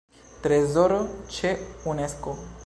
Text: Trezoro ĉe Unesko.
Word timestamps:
Trezoro 0.45 0.97
ĉe 1.37 1.53
Unesko. 1.93 2.37